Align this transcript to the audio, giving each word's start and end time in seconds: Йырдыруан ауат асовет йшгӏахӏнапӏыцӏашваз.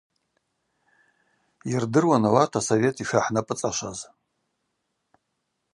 Йырдыруан 1.71 2.23
ауат 2.27 2.51
асовет 2.59 2.97
йшгӏахӏнапӏыцӏашваз. 3.03 3.99